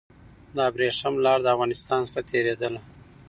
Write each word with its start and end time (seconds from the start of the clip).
د 0.55 0.57
ابريښم 0.69 1.13
لار 1.25 1.39
د 1.43 1.47
افغانستان 1.55 1.99
څخه 2.07 2.21
تېرېدله. 2.31 2.81